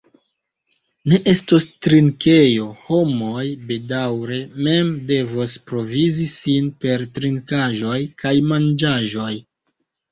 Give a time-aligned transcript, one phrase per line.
[1.11, 9.33] Ne estos trinkejo, homoj bedaŭre mem devos provizi sin per trinkaĵoj kaj manĝaĵoj.